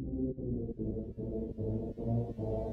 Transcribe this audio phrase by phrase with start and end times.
[0.00, 0.36] Thank
[2.38, 2.67] you.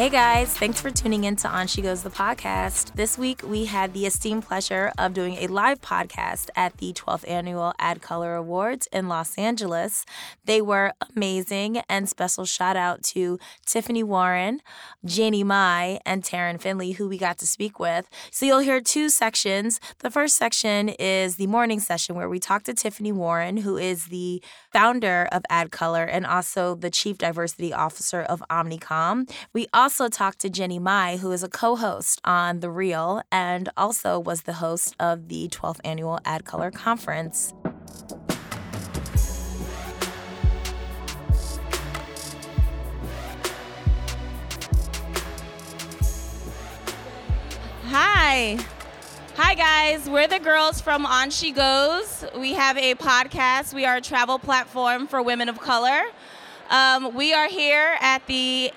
[0.00, 2.94] Hey guys, thanks for tuning in to On She Goes the podcast.
[2.94, 7.28] This week we had the esteemed pleasure of doing a live podcast at the 12th
[7.28, 10.06] annual ADCOLOR Awards in Los Angeles.
[10.46, 14.62] They were amazing and special shout out to Tiffany Warren,
[15.04, 18.08] Jeannie Mai, and Taryn Finley, who we got to speak with.
[18.30, 19.80] So you'll hear two sections.
[19.98, 24.06] The first section is the morning session where we talk to Tiffany Warren, who is
[24.06, 29.30] the founder of ADCOLOR and also the chief diversity officer of Omnicom.
[29.52, 33.22] We also also talked to Jeannie Mai, who is a co host on The Real
[33.32, 37.52] and also was the host of the 12th annual ADCOLOR conference.
[47.86, 48.56] Hi.
[49.34, 50.08] Hi, guys.
[50.08, 52.24] We're the girls from On She Goes.
[52.38, 53.74] We have a podcast.
[53.74, 56.00] We are a travel platform for women of color.
[56.70, 58.72] Um, we are here at the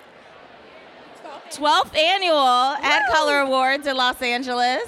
[1.51, 4.83] 12th annual ADCOLOR Awards in Los Angeles.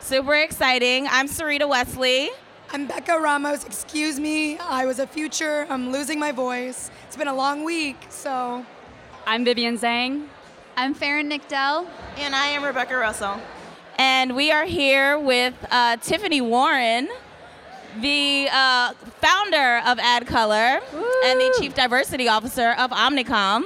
[0.00, 1.06] Super exciting.
[1.08, 2.28] I'm Sarita Wesley.
[2.72, 3.64] I'm Becca Ramos.
[3.64, 5.66] Excuse me, I was a future.
[5.70, 6.90] I'm losing my voice.
[7.06, 8.64] It's been a long week, so.
[9.26, 10.26] I'm Vivian Zhang.
[10.76, 11.86] I'm Farron Nickdell.
[12.18, 13.40] And I am Rebecca Russell.
[13.96, 17.08] And we are here with uh, Tiffany Warren,
[18.00, 21.10] the uh, founder of ADCOLOR Woo.
[21.24, 23.64] and the Chief Diversity Officer of Omnicom.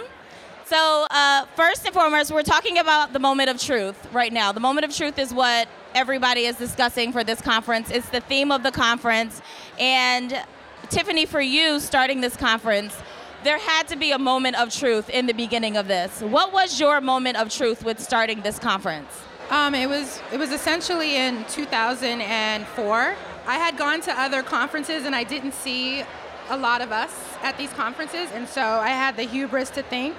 [0.68, 4.50] So, uh, first and foremost, we're talking about the moment of truth right now.
[4.50, 7.88] The moment of truth is what everybody is discussing for this conference.
[7.88, 9.40] It's the theme of the conference.
[9.78, 10.42] And,
[10.90, 12.96] Tiffany, for you starting this conference,
[13.44, 16.20] there had to be a moment of truth in the beginning of this.
[16.20, 19.22] What was your moment of truth with starting this conference?
[19.50, 23.16] Um, it was it was essentially in 2004.
[23.46, 26.02] I had gone to other conferences and I didn't see
[26.50, 27.12] a lot of us
[27.44, 30.16] at these conferences, and so I had the hubris to think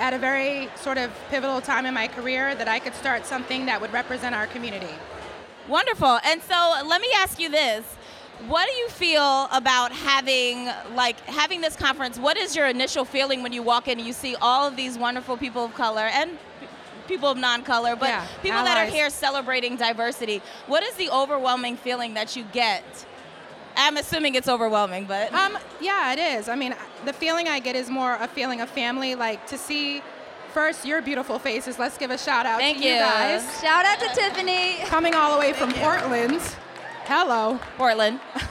[0.00, 3.66] at a very sort of pivotal time in my career that I could start something
[3.66, 4.94] that would represent our community.
[5.68, 6.18] Wonderful.
[6.24, 7.84] And so let me ask you this.
[8.48, 10.64] What do you feel about having
[10.96, 12.18] like having this conference?
[12.18, 14.96] What is your initial feeling when you walk in and you see all of these
[14.96, 16.38] wonderful people of color and
[17.06, 18.74] people of non-color, but yeah, people allies.
[18.74, 20.40] that are here celebrating diversity?
[20.66, 22.84] What is the overwhelming feeling that you get
[23.76, 26.48] I'm assuming it's overwhelming, but um, yeah, it is.
[26.48, 30.02] I mean, the feeling I get is more a feeling of family, like to see
[30.52, 31.78] first your beautiful faces.
[31.78, 32.94] Let's give a shout out Thank to you.
[32.94, 33.60] you guys.
[33.60, 34.78] Shout out to Tiffany.
[34.84, 36.40] Coming all the way from Portland.
[37.04, 37.58] Hello.
[37.76, 38.20] Portland.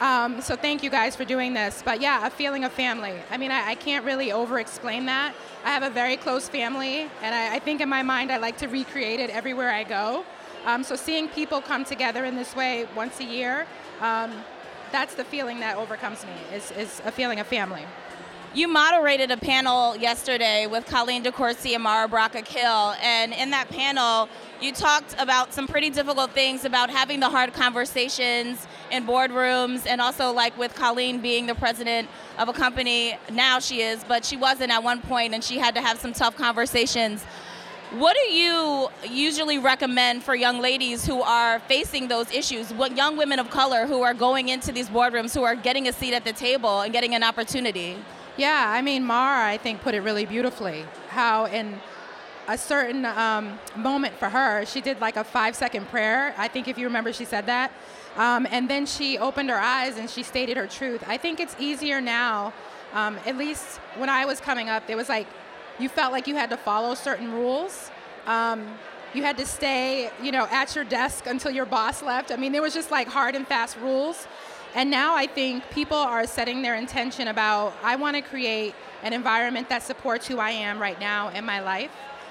[0.00, 1.80] Um, so thank you guys for doing this.
[1.84, 3.14] But yeah, a feeling of family.
[3.30, 5.32] I mean, I, I can't really over explain that.
[5.64, 8.58] I have a very close family, and I, I, think in my mind I like
[8.58, 10.24] to recreate it everywhere I go.
[10.66, 13.64] Um, so seeing people come together in this way once a year
[14.02, 14.32] um,
[14.90, 17.84] that's the feeling that overcomes me is, is a feeling of family.
[18.54, 23.70] You moderated a panel yesterday with Colleen DeCourcy and Mara Brock Akil, and in that
[23.70, 24.28] panel,
[24.60, 30.02] you talked about some pretty difficult things about having the hard conversations in boardrooms, and
[30.02, 33.16] also like with Colleen being the president of a company.
[33.30, 36.12] Now she is, but she wasn't at one point, and she had to have some
[36.12, 37.24] tough conversations
[37.98, 42.72] what do you usually recommend for young ladies who are facing those issues?
[42.72, 45.92] What young women of color who are going into these boardrooms, who are getting a
[45.92, 47.98] seat at the table and getting an opportunity?
[48.38, 50.86] Yeah, I mean, Mara, I think, put it really beautifully.
[51.08, 51.78] How in
[52.48, 56.34] a certain um, moment for her, she did like a five second prayer.
[56.38, 57.72] I think if you remember, she said that.
[58.16, 61.04] Um, and then she opened her eyes and she stated her truth.
[61.06, 62.54] I think it's easier now,
[62.94, 65.26] um, at least when I was coming up, there was like
[65.78, 67.90] you felt like you had to follow certain rules.
[68.26, 68.66] Um,
[69.14, 72.32] you had to stay, you know, at your desk until your boss left.
[72.32, 74.26] I mean, there was just like hard and fast rules.
[74.74, 79.12] And now I think people are setting their intention about I want to create an
[79.12, 81.90] environment that supports who I am right now in my life.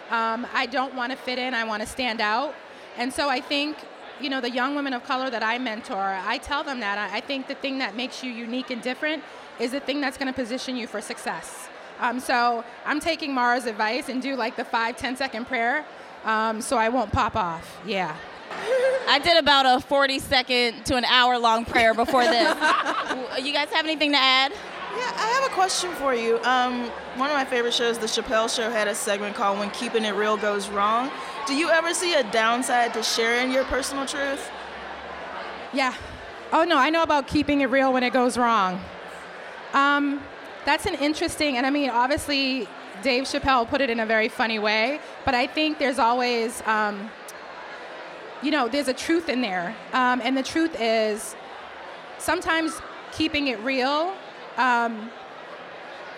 [0.10, 1.54] Um, I don't want to fit in.
[1.54, 2.56] I want to stand out.
[2.98, 3.78] And so I think,
[4.20, 7.22] you know, the young women of color that I mentor, I tell them that I
[7.22, 9.24] think the thing that makes you unique and different
[9.60, 11.70] is the thing that's going to position you for success.
[12.02, 15.86] Um, so I'm taking Mara's advice and do like the five, 10 second prayer
[16.26, 17.80] um, so I won't pop off.
[17.86, 18.16] Yeah.
[19.08, 22.50] I did about a 40 second to an hour long prayer before this.
[23.42, 24.52] you guys have anything to add?
[24.52, 26.38] Yeah, I have a question for you.
[26.44, 30.04] Um, one of my favorite shows, The Chappelle Show, had a segment called When Keeping
[30.04, 31.10] It Real Goes Wrong.
[31.48, 34.50] Do you ever see a downside to sharing your personal truth?
[35.74, 35.94] Yeah.
[36.52, 38.82] Oh no, I know about keeping it real when it goes wrong.
[39.74, 40.22] Um,
[40.66, 42.68] that's an interesting, and I mean, obviously,
[43.02, 47.10] Dave Chappelle put it in a very funny way, but I think there's always, um,
[48.44, 51.36] you know, there's a truth in there, um, and the truth is,
[52.20, 52.80] sometimes
[53.12, 54.14] keeping it real.
[54.58, 55.10] Um,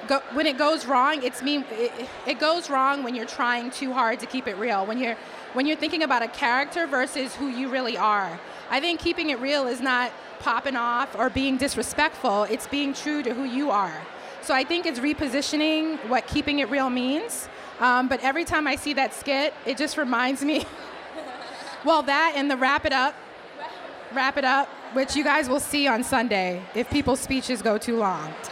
[0.07, 1.91] go, when it goes wrong, it's mean it,
[2.27, 4.85] it goes wrong when you're trying too hard to keep it real.
[4.85, 5.15] When you're
[5.53, 8.39] when you're thinking about a character versus who you really are.
[8.69, 12.43] I think keeping it real is not popping off or being disrespectful.
[12.45, 14.01] It's being true to who you are.
[14.43, 17.47] So I think it's repositioning what keeping it real means.
[17.79, 20.65] Um, but every time I see that skit, it just reminds me.
[21.85, 23.15] well, that and the wrap it up,
[24.13, 27.97] wrap it up, which you guys will see on Sunday if people's speeches go too
[27.97, 28.33] long.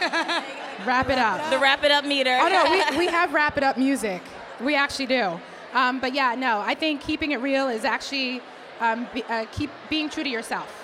[0.86, 1.50] wrap it up.
[1.50, 2.38] The wrap it up meter.
[2.40, 4.22] Oh no, we, we have wrap it up music.
[4.62, 5.38] We actually do.
[5.74, 8.40] Um, but yeah, no, I think keeping it real is actually
[8.80, 10.81] um, be, uh, keep being true to yourself.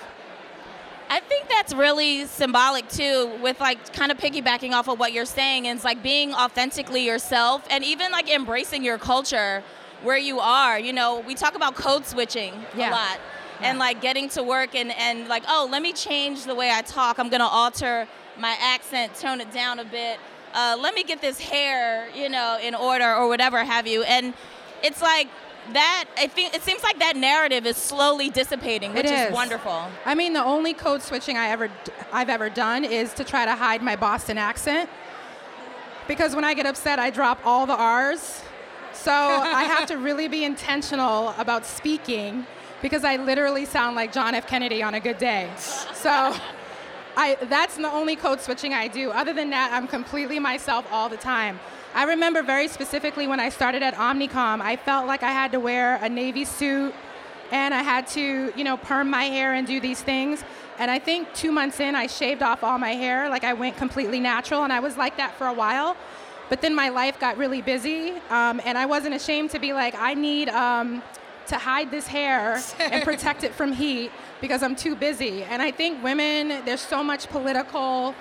[1.11, 5.25] I think that's really symbolic too, with like kind of piggybacking off of what you're
[5.25, 9.63] saying, and it's like being authentically yourself and even like embracing your culture
[10.03, 10.79] where you are.
[10.79, 12.89] You know, we talk about code switching Yeah.
[12.89, 13.19] a lot
[13.61, 16.81] and like getting to work and, and like, oh, let me change the way I
[16.83, 17.17] talk.
[17.19, 18.07] I'm gonna alter
[18.37, 20.17] my accent, tone it down a bit.
[20.53, 24.03] Uh, let me get this hair, you know, in order or whatever have you.
[24.03, 24.33] And
[24.83, 25.27] it's like
[25.73, 26.05] that.
[26.17, 29.33] I think it seems like that narrative is slowly dissipating, which is is.
[29.33, 29.87] wonderful.
[30.05, 31.69] I mean, the only code switching I ever
[32.11, 34.89] I've ever done is to try to hide my Boston accent.
[36.07, 38.41] Because when I get upset, I drop all the R's.
[38.93, 42.45] So I have to really be intentional about speaking
[42.81, 44.47] because I literally sound like John F.
[44.47, 45.49] Kennedy on a good day.
[45.57, 46.35] So
[47.15, 49.11] I, that's the only code switching I do.
[49.11, 51.59] Other than that, I'm completely myself all the time.
[51.93, 55.59] I remember very specifically when I started at Omnicom, I felt like I had to
[55.59, 56.93] wear a navy suit
[57.51, 60.43] and I had to, you know, perm my hair and do these things.
[60.77, 63.29] And I think two months in, I shaved off all my hair.
[63.29, 65.97] Like I went completely natural, and I was like that for a while.
[66.47, 69.93] But then my life got really busy, um, and I wasn't ashamed to be like,
[69.95, 71.03] I need um,
[71.47, 75.43] to hide this hair and protect it from heat because I'm too busy.
[75.43, 78.15] And I think women, there's so much political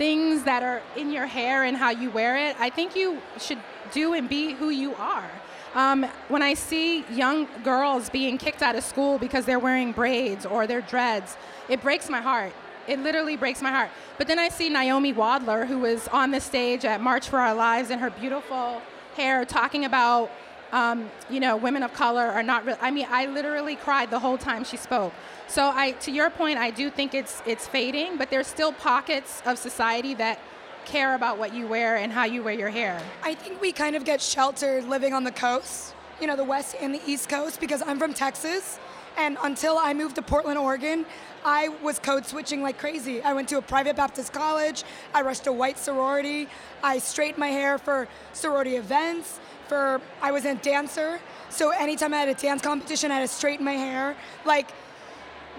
[0.00, 2.56] things that are in your hair and how you wear it.
[2.58, 3.58] I think you should
[3.92, 5.30] do and be who you are.
[5.74, 10.46] Um, when I see young girls being kicked out of school because they're wearing braids
[10.46, 11.36] or their dreads,
[11.68, 12.54] it breaks my heart.
[12.88, 13.90] It literally breaks my heart.
[14.16, 17.54] But then I see Naomi Wadler, who was on the stage at March for Our
[17.54, 18.80] Lives in her beautiful
[19.16, 20.30] hair, talking about,
[20.72, 22.64] um, you know, women of color are not.
[22.64, 25.12] Re- I mean, I literally cried the whole time she spoke.
[25.48, 29.42] So, I, to your point, I do think it's it's fading, but there's still pockets
[29.46, 30.38] of society that
[30.84, 33.00] care about what you wear and how you wear your hair.
[33.22, 36.76] I think we kind of get sheltered living on the coast, you know, the West
[36.80, 38.78] and the East Coast, because I'm from Texas.
[39.16, 41.04] And until I moved to Portland, Oregon,
[41.44, 43.22] I was code switching like crazy.
[43.22, 44.84] I went to a private Baptist college.
[45.14, 46.48] I rushed a white sorority.
[46.82, 49.40] I straightened my hair for sorority events.
[49.70, 53.32] For I was a dancer, so anytime I had a dance competition, I had to
[53.32, 54.16] straighten my hair.
[54.44, 54.68] Like,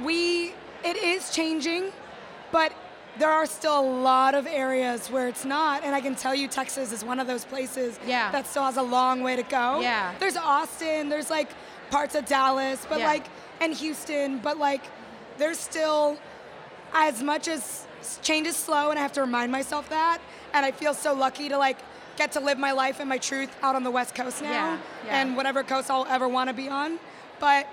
[0.03, 0.47] we,
[0.83, 1.93] it is changing,
[2.51, 2.73] but
[3.17, 6.49] there are still a lot of areas where it's not, and I can tell you
[6.49, 8.29] Texas is one of those places Yeah.
[8.33, 9.79] that still has a long way to go.
[9.79, 10.13] Yeah.
[10.19, 11.47] There's Austin, there's like
[11.89, 13.07] parts of Dallas, but Yeah.
[13.07, 13.27] like
[13.61, 14.83] and Houston, but like
[15.37, 16.17] there's still
[16.93, 17.85] as much as
[18.21, 20.19] change is slow and I have to remind myself that
[20.53, 21.77] and I feel so lucky to like
[22.17, 24.77] get to live my life and my truth out on the West Coast now Yeah,
[25.05, 25.21] yeah.
[25.21, 26.99] and whatever coast I'll ever want to be on.
[27.39, 27.67] But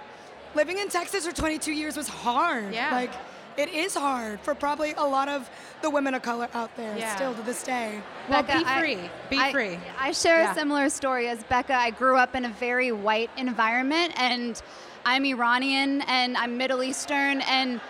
[0.54, 2.72] living in Texas for 22 years was hard.
[2.72, 2.90] Yeah.
[2.94, 3.12] Like
[3.56, 5.50] it is hard for probably a lot of
[5.82, 7.14] the women of color out there Yeah.
[7.16, 8.00] still to this day.
[8.28, 8.98] Well, Becca, be I- free.
[9.30, 9.78] Be I, free.
[9.98, 10.52] I share Yeah.
[10.52, 11.74] a similar story as Becca.
[11.74, 14.60] I grew up in a very white environment, and
[15.04, 17.40] I'm Iranian and I'm Middle Eastern.
[17.42, 17.80] And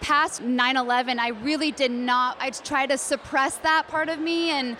[0.00, 4.50] past 9 11, I really did not, I tried to suppress that part of me.
[4.50, 4.76] And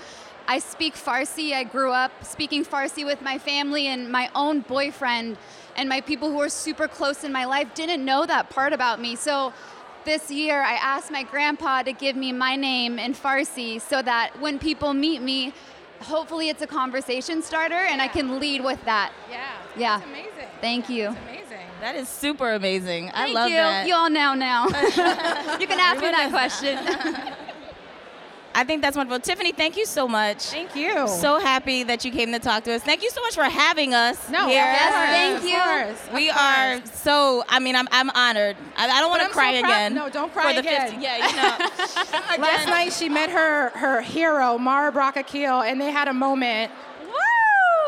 [0.47, 1.53] I speak Farsi.
[1.53, 5.37] I grew up speaking Farsi with my family, and my own boyfriend
[5.77, 9.01] and my people who were super close in my life didn't know that part about
[9.01, 9.17] me.
[9.17, 9.53] So
[10.05, 14.39] this year, I asked my grandpa to give me my name in Farsi so that
[14.41, 15.53] when people meet me,
[16.01, 19.13] hopefully it's a conversation starter and I can lead with that.
[19.31, 19.51] Yeah.
[19.77, 19.99] Yeah.
[19.99, 20.49] That's amazing.
[20.61, 21.05] Thank you.
[21.05, 21.67] That's amazing.
[21.81, 23.11] That is super amazing.
[23.15, 23.57] I love you.
[23.57, 23.87] that.
[23.87, 24.67] You all know now.
[24.67, 26.79] you can ask me that question.
[28.63, 29.19] I think that's wonderful.
[29.19, 30.45] Tiffany, thank you so much.
[30.45, 31.09] Thank you.
[31.09, 32.83] So happy that you came to talk to us.
[32.85, 34.63] Thank you so much for having us no, here.
[34.63, 35.59] of Yes, course, thank of you.
[35.59, 36.41] course, of We course.
[36.41, 37.45] are so.
[37.49, 38.57] I mean, I'm I'm honored.
[38.77, 39.95] I, I don't want to cry so again.
[39.95, 40.91] no, don't cry for the again.
[40.93, 42.39] 50 yeah, you know.
[42.47, 46.71] Last night she met her her hero Mara Brock-Akil, and they had a moment
[47.03, 47.09] Woo!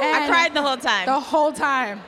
[0.02, 1.06] I cried the whole time.
[1.06, 2.00] the whole time.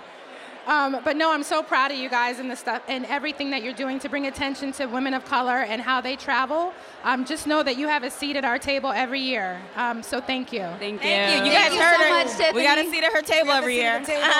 [0.66, 3.62] Um, but no, I'm so proud of you guys and the stuff and everything that
[3.62, 6.72] you're doing to bring attention to women of color and how they travel.
[7.04, 9.60] Um, just know that you have a seat at our table every year.
[9.76, 10.62] Um, so thank you.
[10.80, 11.46] Thank, Thank you.
[11.46, 12.08] You Thank guys you heard so her.
[12.24, 12.52] much, Tiffany.
[12.58, 14.00] we got a seat at her table Have a every year.
[14.04, 14.22] table.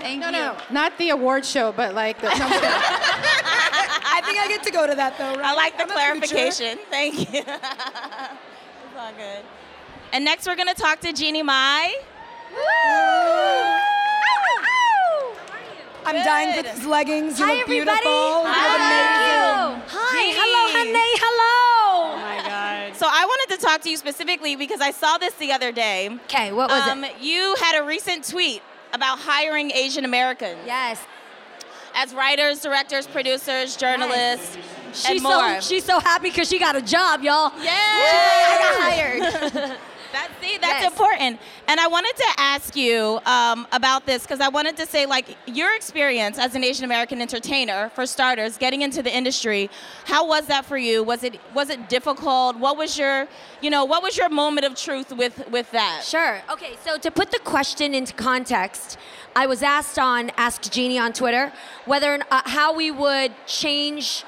[0.00, 0.32] Thank No, you.
[0.32, 2.26] no, not the award show, but like the.
[2.30, 2.70] No, I'm kidding.
[4.12, 5.44] I think I get to go to that though, right?
[5.44, 6.78] I like the I'm clarification.
[6.90, 7.40] Thank you.
[7.42, 7.48] it's
[8.98, 9.44] all good.
[10.12, 11.94] And next, we're gonna talk to Jeannie Mai.
[16.06, 17.38] I'm dying for these leggings.
[17.38, 17.98] You Hi, look everybody.
[18.00, 18.10] beautiful.
[18.10, 19.82] You look amazing.
[19.88, 20.34] Hi, Jeannie.
[20.36, 22.14] hello, honey, hello.
[22.14, 22.48] Oh my
[22.88, 22.96] God.
[22.96, 26.08] So I wanted to talk to you specifically because I saw this the other day.
[26.24, 27.14] Okay, what was Um, it?
[27.20, 31.00] You had a recent tweet about hiring Asian Americans Yes.
[31.94, 35.32] as writers, directors, producers, journalists, and She's more.
[35.32, 37.52] so she's so happy because she got a job, y'all.
[37.62, 37.70] yeah.
[37.72, 39.78] I got hired.
[40.50, 40.92] That's see, that's Yes.
[40.92, 41.40] important.
[41.68, 45.36] And I wanted to ask you um, about this because I wanted to say, like,
[45.46, 49.70] your experience as an Asian American entertainer, for starters, getting into the industry.
[50.06, 51.02] How was that for you?
[51.02, 52.56] Was it was it difficult?
[52.56, 53.28] What was your,
[53.60, 56.02] you know, what was your moment of truth with with that?
[56.04, 56.42] Sure.
[56.50, 58.98] Okay, so to put the question into context,
[59.36, 61.52] I was asked on Ask Jeannie on Twitter
[61.84, 64.24] whether uh, how we would change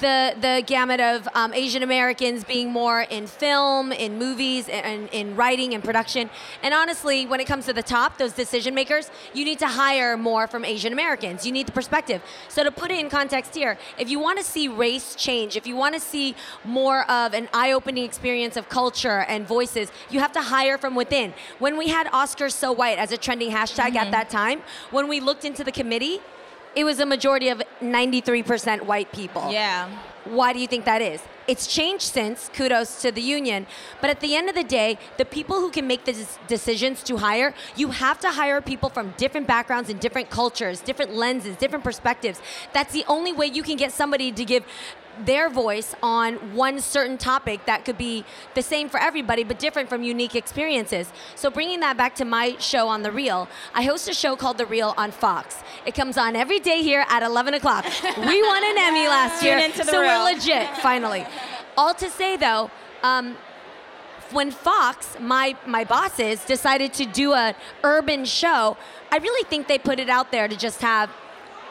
[0.00, 5.36] the the gamut of um, Asian Americans being more in film, in movies, and in
[5.36, 6.30] writing and production.
[6.62, 10.16] And honestly, when it comes to the top, those decision makers, you need to hire
[10.16, 11.44] more from Asian Americans.
[11.46, 12.22] You need the perspective.
[12.48, 15.66] So to put it in context here, if you want to see race change, if
[15.66, 16.34] you want to see
[16.64, 21.34] more of an eye-opening experience of culture and voices, you have to hire from within.
[21.58, 25.20] When we had Oscars so white as a trending hashtag at that time, when we
[25.20, 26.20] looked into the committee,
[26.74, 29.50] it was a majority of 93% white people.
[29.50, 29.88] Yeah.
[30.24, 31.20] Why do you think that is?
[31.48, 33.66] It's changed since, kudos to the union.
[34.00, 36.14] But at the end of the day, the people who can make the
[36.46, 41.14] decisions to hire, you have to hire people from different backgrounds and different cultures, different
[41.14, 42.40] lenses, different perspectives.
[42.72, 44.64] That's the only way you can get somebody to give
[45.24, 49.88] their voice on one certain topic that could be the same for everybody but different
[49.88, 51.12] from unique experiences.
[51.34, 54.58] So bringing that back to my show on The Real, I host a show called
[54.58, 55.58] The Real on Fox.
[55.86, 57.84] It comes on every day here at 11 o'clock.
[58.32, 60.02] We won an Emmy last year, so Real.
[60.02, 61.26] we're legit finally.
[61.76, 62.70] All to say though,
[63.02, 63.36] um,
[64.30, 68.76] when Fox, my my bosses, decided to do a urban show,
[69.10, 71.10] I really think they put it out there to just have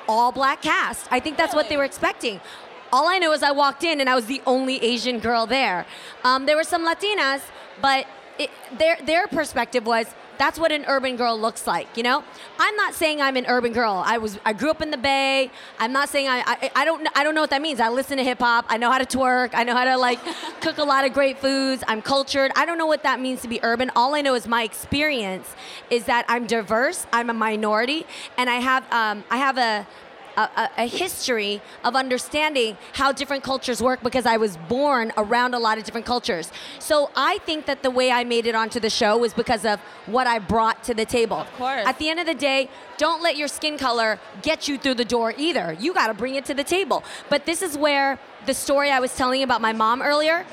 [0.07, 1.07] all black cast.
[1.11, 2.39] I think that's what they were expecting.
[2.93, 5.85] All I know is I walked in and I was the only Asian girl there.
[6.23, 7.41] Um, there were some Latinas,
[7.81, 8.05] but
[8.37, 10.07] it, their their perspective was
[10.37, 11.95] that's what an urban girl looks like.
[11.95, 12.23] You know,
[12.57, 14.01] I'm not saying I'm an urban girl.
[14.03, 15.51] I was I grew up in the Bay.
[15.79, 17.79] I'm not saying I I, I don't I don't know what that means.
[17.79, 18.65] I listen to hip hop.
[18.67, 19.51] I know how to twerk.
[19.53, 20.19] I know how to like
[20.61, 21.83] cook a lot of great foods.
[21.87, 22.51] I'm cultured.
[22.55, 23.91] I don't know what that means to be urban.
[23.95, 25.55] All I know is my experience
[25.89, 27.05] is that I'm diverse.
[27.13, 28.05] I'm a minority,
[28.37, 29.87] and I have um, I have a
[30.55, 35.59] a, a, history of understanding how different cultures work because I was born around a
[35.59, 36.51] lot of different cultures.
[36.79, 39.79] So I think that the way I made it onto the show was because of
[40.05, 41.37] what I brought to the table.
[41.37, 41.85] Of course.
[41.85, 45.05] At the end of the day, don't let your skin color get you through the
[45.05, 45.75] door either.
[45.79, 47.03] You got to bring it to the table.
[47.29, 50.45] But this is where the story I was telling about my mom earlier,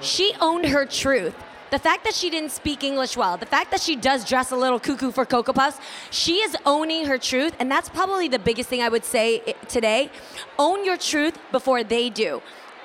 [0.00, 1.34] she owned her truth.
[1.70, 4.56] The fact that she didn't speak English well, the fact that she does dress a
[4.56, 5.78] little cuckoo for Cocoa Puffs,
[6.10, 9.52] she is owning her truth, and that's probably the biggest thing I would say eh,
[9.68, 10.10] today.
[10.60, 12.40] Own your truth before they do.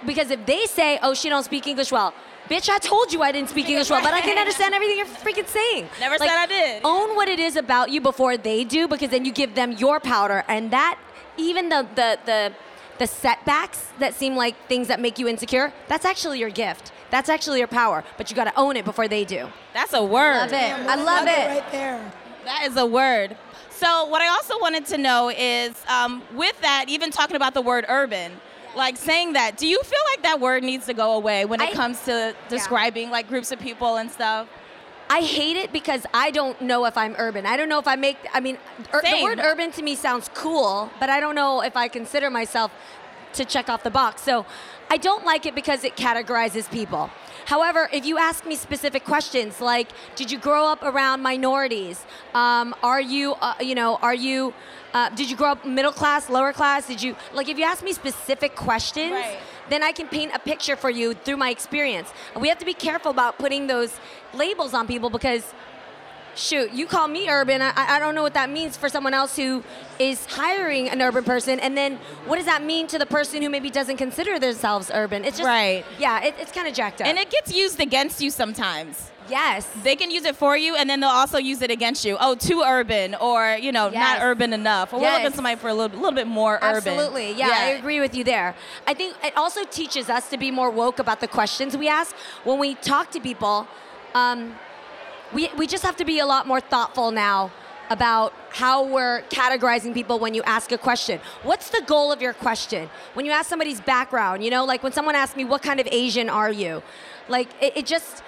[0.06, 2.16] Because if they say, oh, she don't speak English well,
[2.50, 5.06] bitch, I told you I didn't speak English well, but I can understand everything you're
[5.06, 5.88] freaking saying.
[6.00, 6.82] Never said I did.
[6.84, 10.00] Own what it is about you before they do, because then you give them your
[10.00, 10.98] powder, and that,
[11.38, 12.54] even the, the, the,
[13.02, 16.92] the setbacks that seem like things that make you insecure, that's actually your gift.
[17.10, 19.48] That's actually your power, but you gotta own it before they do.
[19.74, 20.36] That's a word.
[20.36, 20.52] Love it.
[20.52, 21.48] Damn, I what love nugget it.
[21.48, 22.12] Right there.
[22.46, 23.36] That is a word.
[23.72, 27.62] So what I also wanted to know is, um, with that, even talking about the
[27.64, 28.34] word urban,
[28.76, 31.70] like saying that, do you feel like that word needs to go away when it
[31.70, 34.48] I- comes to describing like groups of people and stuff?
[35.12, 37.46] I hate it because I don't know if I'm urban.
[37.46, 38.18] I don't know if I make.
[38.34, 38.58] I mean,
[38.94, 42.30] ur- the word urban to me sounds cool, but I don't know if I consider
[42.30, 42.72] myself
[43.34, 44.22] to check off the box.
[44.22, 44.46] So
[44.90, 47.10] I don't like it because it categorizes people.
[47.46, 52.06] However, if you ask me specific questions like, did you grow up around minorities?
[52.34, 54.54] Um, are you, uh, you know, are you,
[54.94, 56.88] uh, did you grow up middle class, lower class?
[56.88, 59.40] Did you, like, if you ask me specific questions, Right.
[59.72, 62.12] Then I can paint a picture for you through my experience.
[62.40, 63.94] We have to be careful about putting those
[64.34, 65.54] labels on people because
[66.36, 67.62] shoot, you call me urban.
[67.62, 69.64] I, I don't know what that means for someone else who
[70.00, 71.60] is hiring an urban person.
[71.60, 75.26] And then what does that mean to the person who maybe doesn't consider themselves urban?
[75.26, 75.86] It's just, Right.
[76.00, 77.08] Yeah, it, it's kind of jacked up.
[77.08, 79.12] And it gets used against you sometimes.
[79.32, 79.68] Yes.
[79.84, 82.18] They can use it for you, and then they'll also use it against you.
[82.20, 84.20] Oh, too urban, or you know, Yes.
[84.20, 84.94] not urban enough.
[84.94, 86.94] Or we're looking somebody for a little, little bit more urban.
[86.94, 87.32] Absolutely.
[87.34, 88.56] Yeah, I agree with you there.
[88.86, 92.16] I think it also teaches us to be more woke about the questions we ask.
[92.44, 93.68] When we talk to people,
[94.14, 94.56] um,
[95.34, 97.52] we, we just have to be a lot more thoughtful now
[97.90, 101.20] about how we're categorizing people when you ask a question.
[101.44, 102.90] What's the goal of your question?
[103.16, 105.88] When you ask somebody's background, you know, like when someone asks me, what kind of
[105.92, 106.84] Asian are you?
[107.28, 108.24] Like, it, it just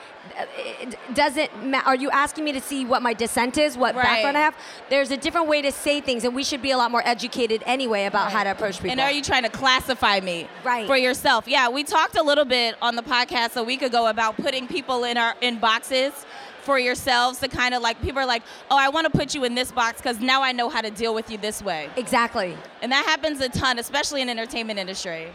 [1.13, 1.85] doesn't matter.
[1.87, 4.03] Are you asking me to see what my descent is, what Right.
[4.03, 4.55] background I have?
[4.89, 7.63] There's a different way to say things, and we should be a lot more educated
[7.65, 8.91] anyway about how to approach people.
[8.91, 10.87] And are you trying to classify me Right.
[10.87, 11.47] for yourself?
[11.47, 15.03] Yeah, we talked a little bit on the podcast a week ago about putting people
[15.03, 16.13] in our in boxes
[16.61, 19.43] for yourselves to kind of like people are like, oh, I want to put you
[19.43, 22.57] in this box because now I know how to deal with you this way, exactly.
[22.81, 25.27] and that happens a ton, especially in entertainment industry.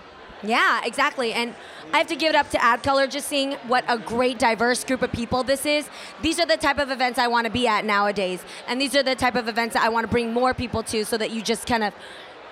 [0.43, 1.33] Yeah, exactly.
[1.33, 1.55] And
[1.93, 5.03] I have to give it up to ADCOLOR just seeing what a great diverse group
[5.03, 5.89] of people this is.
[6.23, 8.45] These are the type of events I want to be at nowadays.
[8.67, 11.05] And these are the type of events that I want to bring more people to
[11.05, 11.95] so that you just kind of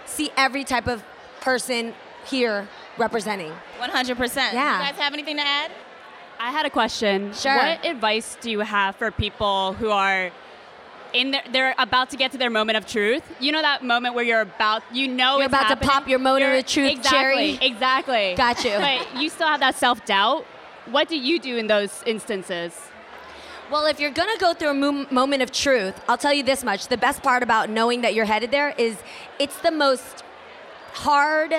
[0.05, 1.05] see every type of
[1.41, 1.95] person
[2.27, 3.53] here representing.
[3.79, 4.37] 100%.
[4.37, 4.79] Yeah.
[4.79, 5.71] You guys have anything to add?
[6.39, 7.33] I had a question.
[7.33, 7.57] Sure.
[7.57, 10.31] What advice do you have for people who are
[11.21, 13.23] in their, they're about to get to their moment of truth?
[13.41, 16.19] You know that moment where you're about, you know, You're it's about to pop your
[16.19, 17.59] moment of truth exactly, cherry.
[17.63, 18.35] Exactly.
[18.37, 18.77] Got you.
[18.79, 20.45] But you still have that self doubt.
[20.87, 22.79] What do you do in those instances?
[23.71, 26.45] Well, if you're going to go through a mo- moment of truth, I'll tell you
[26.45, 26.87] this much.
[26.87, 28.97] The best part about knowing that you're headed there is
[29.41, 30.23] it's the most
[30.93, 31.53] hard,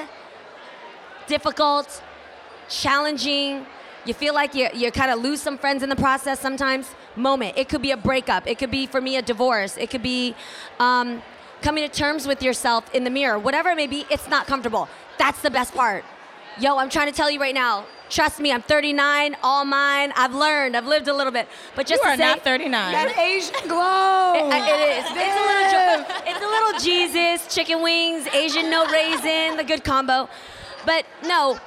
[1.28, 2.02] difficult,
[2.70, 3.66] challenging,
[4.08, 7.58] you feel like you, you kind of lose some friends in the process sometimes moment.
[7.58, 8.48] It could be a breakup.
[8.48, 9.78] It could be, for me, a divorce.
[9.78, 10.36] It could be
[10.80, 11.22] um,
[11.62, 13.40] coming to terms with yourself in the mirror.
[13.40, 14.88] Whatever it may be, it's not comfortable.
[15.18, 16.04] That's the best part.
[16.60, 17.86] Yo, I'm trying to tell you right now.
[18.10, 20.14] Trust me, I'm 39, all mine.
[20.16, 21.48] I've learned, I've lived a little bit.
[21.76, 22.94] But just you to are say, not 39.
[22.94, 24.34] That Asian glow.
[24.34, 25.06] it, it is.
[25.12, 29.84] It's a little, jo- it's a little Jesus, chicken wings, Asian no raisin, the good
[29.84, 30.30] combo.
[30.86, 31.60] But no,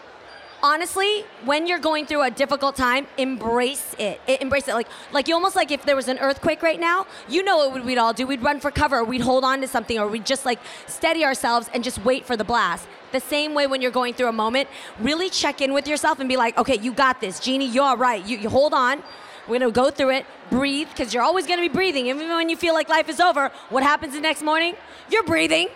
[0.63, 4.21] honestly, when you're going through a difficult time, embrace it.
[4.27, 4.43] it.
[4.43, 4.75] Embrace it.
[4.75, 7.85] Like, like you almost like if there was an earthquake right now, you know what
[7.85, 8.27] we'd all do?
[8.27, 11.71] We'd run for cover, we'd hold on to something, or we'd just like steady ourselves
[11.73, 12.87] and just wait for the blast.
[13.13, 14.69] The same way when you're going through a moment,
[15.01, 17.67] really check in with yourself and be like, okay, you got this, Jeannie.
[17.67, 18.25] You're right.
[18.25, 19.03] You, you hold on.
[19.49, 22.07] We're gonna go through it, breathe, because you're always gonna be breathing.
[22.07, 24.77] Even when you feel like life is over, what happens the next morning?
[25.11, 25.69] You're breathing.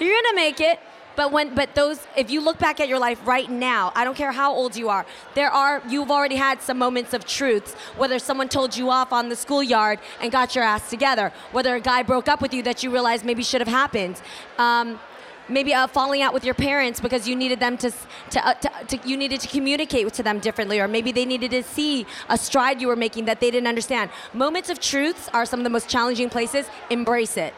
[0.00, 0.80] You're gonna make it.
[1.16, 4.16] But when but those if you look back at your life right now, I don't
[4.16, 7.74] care how old you are, there are you've already had some moments of truths.
[7.96, 11.80] Whether someone told you off on the schoolyard and got your ass together, whether a
[11.80, 14.20] guy broke up with you that you realized maybe should have happened.
[14.58, 14.98] Um,
[15.48, 17.92] maybe a falling out with your parents because you needed them to,
[18.30, 21.50] to, uh, to, to you needed to communicate to them differently or maybe they needed
[21.50, 25.44] to see a stride you were making that they didn't understand moments of truths are
[25.44, 27.52] some of the most challenging places embrace it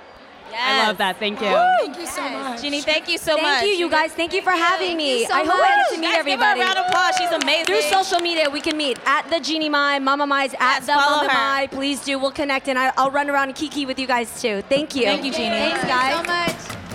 [0.55, 1.17] I love that.
[1.19, 1.47] Thank you.
[1.49, 2.61] Thank you so much.
[2.63, 3.61] Jeannie, thank you so thank much.
[3.61, 5.95] Thank you you guys thank you for having me so i hope i get to
[5.95, 7.15] Guys, meet give her everybody a round of applause.
[7.19, 7.67] She's amazing.
[7.67, 10.95] through social media we can meet at the jeannie mai mama mai's at Yes, the
[10.95, 11.35] mama her.
[11.35, 14.41] mai please do we'll connect and I, i'll run around and kiki with you guys
[14.41, 15.51] too thank you Thank you, Jeannie.
[15.51, 16.86] thanks guys so much.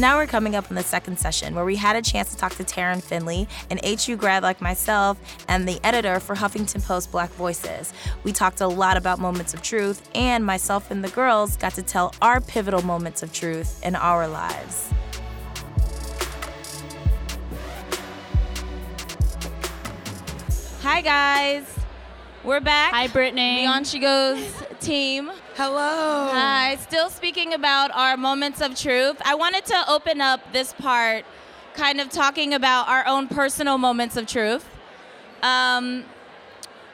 [0.00, 2.54] Now we're coming up on the second session where we had a chance to talk
[2.54, 7.28] to Taryn Finley, an HU grad like myself, and the editor for Huffington Post Black
[7.32, 7.92] Voices.
[8.24, 11.82] We talked a lot about moments of truth, and myself and the girls got to
[11.82, 14.88] tell our pivotal moments of truth in our lives.
[20.80, 21.78] Hi, guys.
[22.42, 22.94] We're back.
[22.94, 23.66] Hi, Brittany.
[23.66, 25.30] On She Goes team.
[25.62, 26.30] Hello.
[26.32, 26.76] Hi.
[26.76, 29.20] Still speaking about our moments of truth.
[29.22, 31.26] I wanted to open up this part
[31.74, 34.66] kind of talking about our own personal moments of truth.
[35.42, 36.04] Um,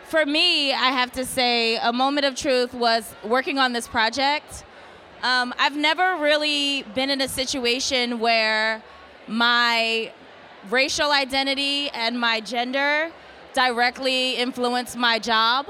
[0.09, 4.65] for me, I have to say, a moment of truth was working on this project.
[5.23, 8.83] Um, I've never really been in a situation where
[9.29, 10.11] my
[10.71, 13.13] racial identity and my gender
[13.55, 15.69] directly influenced my job,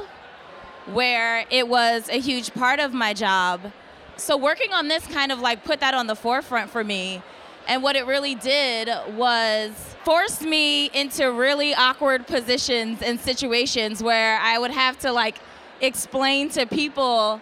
[0.86, 3.72] where it was a huge part of my job.
[4.16, 7.22] So, working on this kind of like put that on the forefront for me.
[7.68, 9.72] And what it really did was
[10.04, 15.36] forced me into really awkward positions and situations where I would have to like
[15.80, 17.40] explain to people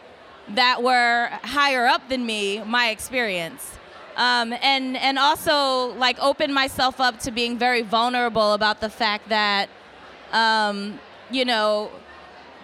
[0.48, 3.78] that were higher up than me my experience.
[4.16, 9.28] Um, and and also like open myself up to being very vulnerable about the fact
[9.28, 9.68] that
[10.32, 11.90] um, you know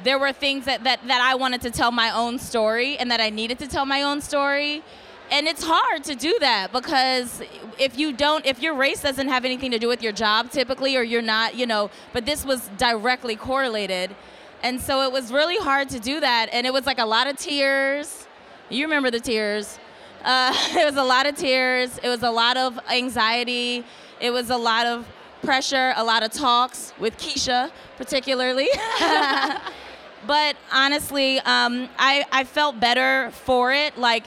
[0.04, 3.20] there were things that, that that I wanted to tell my own story and that
[3.20, 4.82] I needed to tell my own story.
[5.30, 7.42] And it's hard to do that because
[7.78, 10.96] if you don't if your race doesn't have anything to do with your job typically
[10.96, 14.14] or you're not you know but this was directly correlated.
[14.62, 17.26] And so it was really hard to do that and it was like a lot
[17.26, 18.26] of tears.
[18.68, 19.78] You remember the tears.
[20.24, 21.98] Uh, it was a lot of tears.
[22.02, 23.84] It was a lot of anxiety.
[24.20, 25.06] It was a lot of
[25.42, 28.68] pressure a lot of talks with keisha particularly
[30.30, 34.22] but honestly um, I, I felt better for it like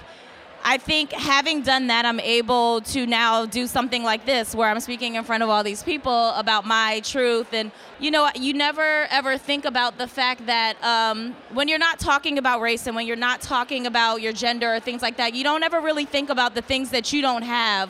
[0.65, 4.79] I think having done that, I'm able to now do something like this where I'm
[4.79, 7.53] speaking in front of all these people about my truth.
[7.53, 11.99] And, you know, you never ever think about the fact that um, when you're not
[11.99, 15.33] talking about race and when you're not talking about your gender or things like that,
[15.33, 17.89] you don't ever really think about the things that you don't have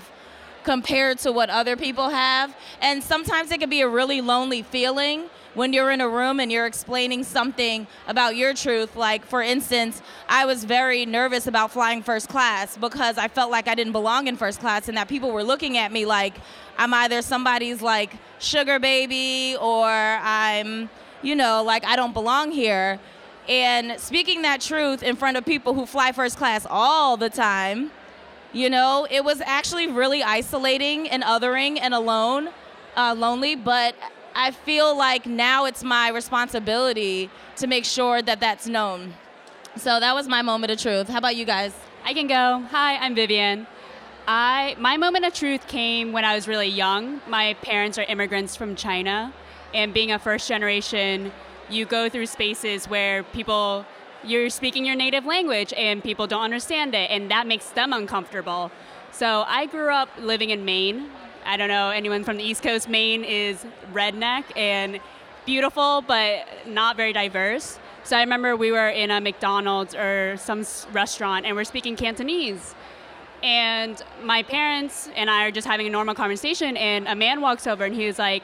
[0.63, 2.55] compared to what other people have.
[2.81, 6.51] And sometimes it can be a really lonely feeling when you're in a room and
[6.51, 8.95] you're explaining something about your truth.
[8.95, 13.67] Like, for instance, I was very nervous about flying first class because I felt like
[13.67, 16.35] I didn't belong in first class and that people were looking at me like
[16.77, 20.89] I'm either somebody's like sugar baby or I'm,
[21.21, 22.99] you know, like I don't belong here.
[23.47, 27.91] And speaking that truth in front of people who fly first class all the time,
[28.53, 32.49] you know, it was actually really isolating and othering and alone,
[32.95, 33.55] uh, lonely.
[33.55, 33.95] But
[34.35, 39.13] I feel like now it's my responsibility to make sure that that's known.
[39.75, 41.07] So that was my moment of truth.
[41.07, 41.73] How about you guys?
[42.03, 42.63] I can go.
[42.71, 43.67] Hi, I'm Vivian.
[44.27, 47.21] I my moment of truth came when I was really young.
[47.27, 49.33] My parents are immigrants from China,
[49.73, 51.31] and being a first generation,
[51.69, 53.85] you go through spaces where people
[54.23, 58.71] you're speaking your native language and people don't understand it and that makes them uncomfortable.
[59.11, 61.09] So I grew up living in Maine,
[61.45, 62.87] I don't know anyone from the East Coast.
[62.87, 64.99] Maine is redneck and
[65.45, 67.79] beautiful, but not very diverse.
[68.03, 72.75] So I remember we were in a McDonald's or some restaurant and we're speaking Cantonese.
[73.41, 77.67] And my parents and I are just having a normal conversation, and a man walks
[77.67, 78.43] over and he was like,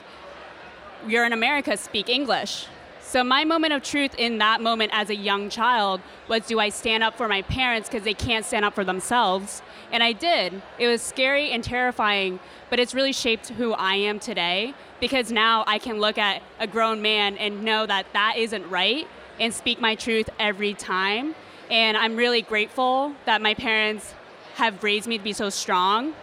[1.08, 2.68] You're in America, speak English.
[3.10, 6.70] So my moment of truth in that moment as a young child was do I
[6.70, 9.64] stand up for my parents because they can't stand up for themselves?
[9.92, 10.62] And I did.
[10.78, 15.64] It was scary and terrifying, but it's really shaped who I am today because now
[15.68, 19.08] I can look at a grown man and know that that isn't right
[19.40, 21.36] and speak my truth every time.
[21.70, 24.14] And I'm really grateful that my parents
[24.56, 26.14] have raised me to be so strong.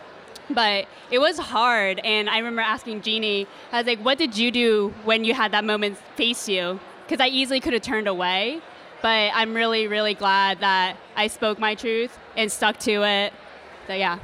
[0.51, 1.99] But it was hard.
[2.05, 5.53] And I remember asking Jeannie, I was like, what did you do when you had
[5.53, 6.79] that moment face you?
[7.05, 8.61] Because I easily could have turned away.
[9.03, 13.33] But I'm really, really glad that I spoke my truth and stuck to it.
[13.87, 14.19] So, yeah.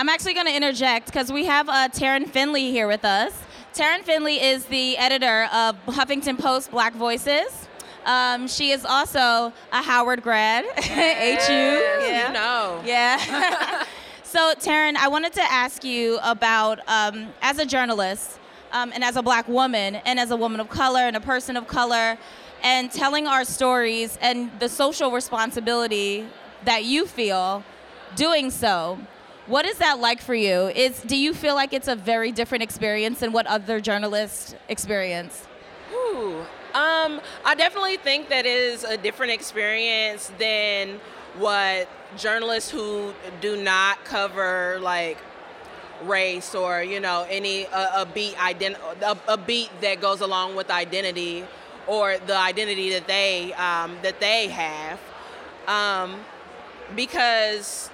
[0.00, 3.34] I'm actually going to interject because we have uh, Taryn Finley here with us.
[3.74, 7.68] Taryn Finley is the editor of Huffington Post Black Voices.
[8.06, 11.52] Um, she is also a Howard grad, yes, HU.
[11.52, 12.28] Yeah.
[12.28, 12.82] You know.
[12.82, 13.84] Yeah.
[14.22, 18.38] so, Taryn, I wanted to ask you about, um, as a journalist
[18.72, 21.58] um, and as a black woman and as a woman of color and a person
[21.58, 22.16] of color,
[22.62, 26.26] and telling our stories and the social responsibility
[26.64, 27.62] that you feel
[28.16, 28.98] doing so.
[29.50, 30.68] What is that like for you?
[30.68, 35.44] Is do you feel like it's a very different experience than what other journalists experience?
[35.92, 41.00] Ooh, um, I definitely think that is a different experience than
[41.36, 45.18] what journalists who do not cover like
[46.04, 50.70] race or you know any a beat ident- a, a, beat that goes along with
[50.70, 51.44] identity
[51.88, 55.00] or the identity that they um, that they have
[55.66, 56.20] um,
[56.94, 57.90] because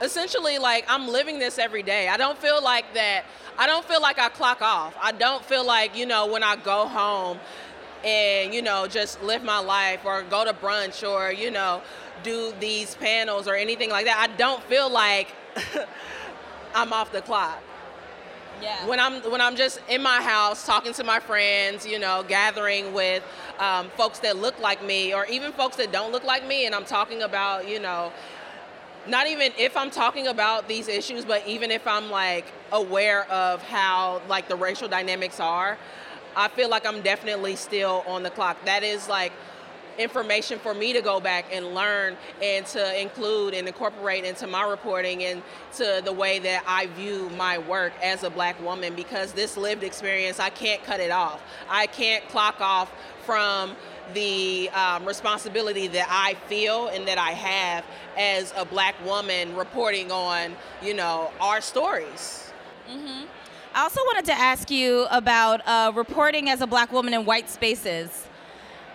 [0.00, 2.08] essentially like I'm living this every day.
[2.08, 3.24] I don't feel like that.
[3.58, 4.96] I don't feel like I clock off.
[5.00, 7.38] I don't feel like, you know, when I go home
[8.04, 11.80] and, you know, just live my life or go to brunch or, you know,
[12.22, 14.18] do these panels or anything like that.
[14.18, 15.28] I don't feel like
[16.74, 17.62] I'm off the clock.
[18.62, 18.86] Yeah.
[18.86, 22.92] When I'm when I'm just in my house talking to my friends, you know, gathering
[22.94, 23.22] with
[23.58, 26.74] um, folks that look like me or even folks that don't look like me, and
[26.74, 28.12] I'm talking about, you know,
[29.08, 33.62] not even if I'm talking about these issues, but even if I'm like aware of
[33.62, 35.78] how like the racial dynamics are,
[36.36, 38.56] I feel like I'm definitely still on the clock.
[38.64, 39.32] That is like
[39.98, 44.68] information for me to go back and learn and to include and incorporate into my
[44.68, 45.42] reporting and
[45.74, 49.84] to the way that I view my work as a black woman because this lived
[49.84, 51.40] experience, I can't cut it off.
[51.68, 52.90] I can't clock off
[53.24, 53.76] from
[54.12, 57.84] the um, responsibility that I feel and that I have
[58.16, 62.52] as a black woman reporting on, you know, our stories.
[62.90, 63.24] Mm-hmm.
[63.74, 67.50] I also wanted to ask you about uh, reporting as a black woman in white
[67.50, 68.26] spaces.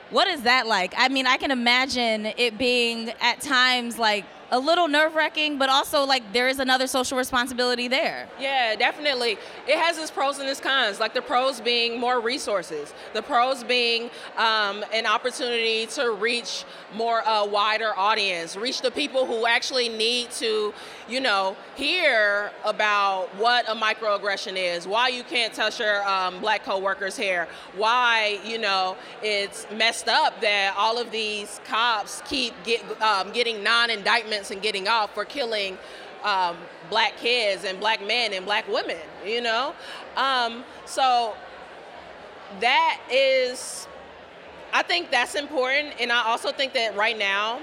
[0.10, 0.94] What is that like?
[0.98, 5.70] I mean, I can imagine it being at times like a little nerve wracking, but
[5.70, 8.28] also like there is another social responsibility there.
[8.40, 9.38] Yeah, definitely.
[9.68, 11.00] It has its pros and its cons.
[11.00, 17.28] Like the pros being more resources, the pros being um, an opportunity to reach more
[17.28, 20.74] uh, wider audience, reach the people who actually need to,
[21.08, 26.64] you know, hear about what a microaggression is, why you can't touch your um, black
[26.64, 32.84] coworker's hair, why you know it's messed up that all of these cops keep get,
[33.02, 33.64] um, getting
[34.52, 35.78] and getting off for killing
[36.24, 36.58] um,
[36.90, 39.74] black kids and black men and black women, you know?
[40.18, 41.36] Um, so
[42.60, 43.88] that is,
[44.74, 45.94] I think that's important.
[46.00, 47.60] And I also think that right now,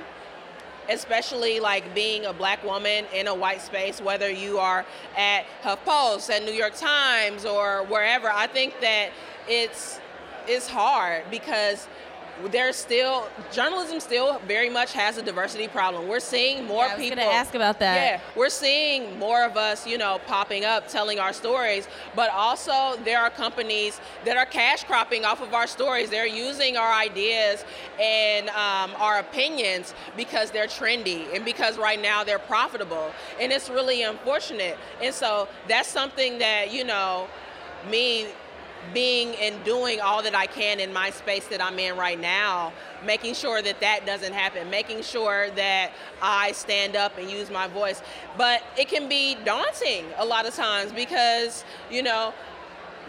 [0.88, 4.86] especially like being a black woman in a white space, whether you are
[5.16, 9.10] at HuffPost, at New York Times, or wherever, I think that
[9.48, 10.00] it's
[10.48, 11.88] it's hard because
[12.50, 16.08] there's still journalism still very much has a diversity problem.
[16.08, 17.24] We're seeing more yeah, I was people.
[17.24, 17.96] Gonna ask about that.
[17.96, 21.88] Yeah, we're seeing more of us, you know, popping up, telling our stories.
[22.14, 26.10] But also, there are companies that are cash cropping off of our stories.
[26.10, 27.64] They're using our ideas
[28.00, 33.70] and um, our opinions because they're trendy and because right now they're profitable, and it's
[33.70, 34.78] really unfortunate.
[35.02, 37.28] And so that's something that you know,
[37.90, 38.26] me
[38.92, 42.72] being and doing all that I can in my space that I'm in right now,
[43.04, 47.66] making sure that that doesn't happen, making sure that I stand up and use my
[47.68, 48.02] voice.
[48.36, 52.32] But it can be daunting a lot of times because, you know,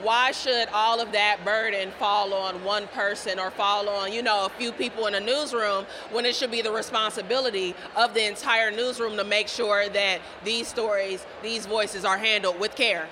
[0.01, 4.45] why should all of that burden fall on one person or fall on, you know,
[4.45, 8.69] a few people in a newsroom when it should be the responsibility of the entire
[8.69, 13.07] newsroom to make sure that these stories, these voices are handled with care?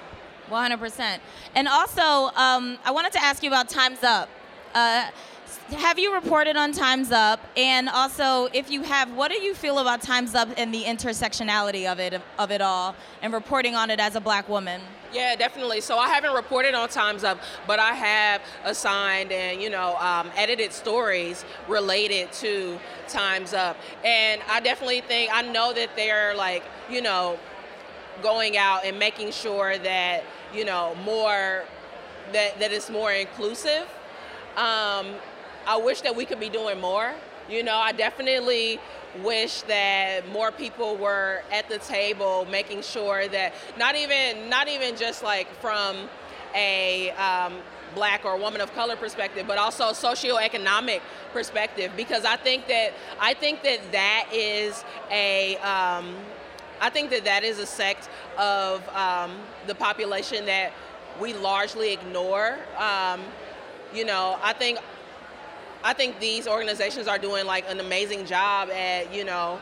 [0.49, 1.19] 100%.
[1.55, 2.01] And also,
[2.35, 4.29] um, I wanted to ask you about Time's Up.
[4.73, 5.09] Uh,
[5.77, 7.39] have you reported on Time's Up?
[7.57, 11.91] And also, if you have, what do you feel about Time's Up and the intersectionality
[11.91, 14.81] of it, of it all, and reporting on it as a black woman?
[15.15, 15.79] Yeah, definitely.
[15.81, 20.29] So I haven't reported on Time's Up, but I have assigned and you know um,
[20.35, 22.77] edited stories related to
[23.07, 27.39] Time's Up, and I definitely think I know that they're like you know
[28.21, 30.23] going out and making sure that
[30.55, 31.65] you know more
[32.33, 33.83] that that it's more inclusive.
[34.55, 35.07] Um,
[35.67, 37.13] I wish that we could be doing more.
[37.49, 38.79] You know, I definitely
[39.23, 44.95] wish that more people were at the table, making sure that not even not even
[44.95, 46.09] just like from
[46.55, 47.55] a um,
[47.93, 51.01] black or woman of color perspective, but also socioeconomic
[51.33, 56.15] perspective, because I think that I think that that is a um,
[56.81, 59.31] I think that that is a sect of um,
[59.67, 60.73] the population that
[61.19, 62.57] we largely ignore.
[62.77, 63.21] Um,
[63.93, 64.79] you know, I think
[65.83, 69.59] I think these organizations are doing like an amazing job at you know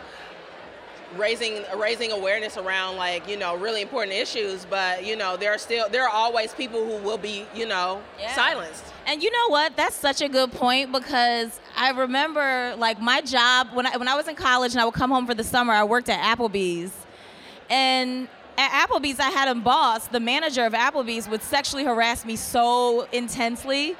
[1.17, 5.58] raising raising awareness around like you know really important issues but you know there are
[5.58, 8.34] still there are always people who will be you know yeah.
[8.34, 13.21] silenced and you know what that's such a good point because i remember like my
[13.21, 15.43] job when I, when I was in college and i would come home for the
[15.43, 17.03] summer i worked at applebee's
[17.69, 22.36] and at Applebee's, I had a boss, the manager of Applebee's, would sexually harass me
[22.36, 23.95] so intensely.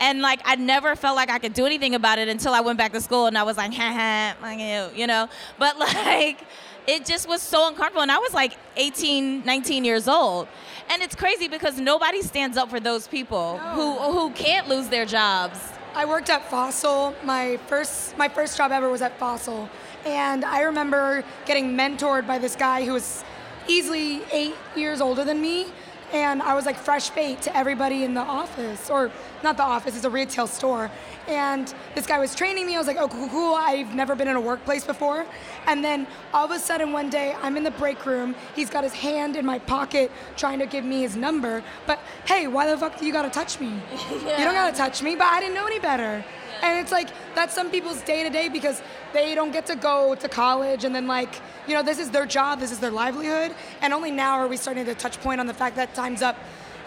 [0.00, 2.78] And like I never felt like I could do anything about it until I went
[2.78, 5.28] back to school and I was like, ha ha, you know.
[5.58, 6.38] But like
[6.86, 8.02] it just was so uncomfortable.
[8.02, 10.48] And I was like 18, 19 years old.
[10.88, 13.70] And it's crazy because nobody stands up for those people no.
[13.74, 15.58] who who can't lose their jobs.
[15.94, 17.14] I worked at Fossil.
[17.24, 19.68] My first my first job ever was at Fossil.
[20.04, 23.24] And I remember getting mentored by this guy who was
[23.68, 25.66] easily eight years older than me.
[26.12, 29.12] And I was like fresh bait to everybody in the office, or
[29.44, 30.90] not the office, it's a retail store.
[31.28, 32.74] And this guy was training me.
[32.74, 33.54] I was like, oh, cool, cool.
[33.54, 35.24] I've never been in a workplace before.
[35.68, 38.34] And then all of a sudden, one day, I'm in the break room.
[38.56, 41.62] He's got his hand in my pocket trying to give me his number.
[41.86, 43.80] But hey, why the fuck do you gotta touch me?
[44.24, 44.38] yeah.
[44.40, 46.24] You don't gotta touch me, but I didn't know any better.
[46.62, 50.14] And it's like, that's some people's day to day because they don't get to go
[50.14, 53.54] to college and then, like, you know, this is their job, this is their livelihood.
[53.80, 56.36] And only now are we starting to touch point on the fact that time's up